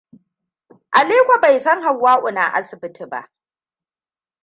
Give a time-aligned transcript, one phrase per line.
[0.91, 3.29] Aliko bai san Hauwa na asibiti ba.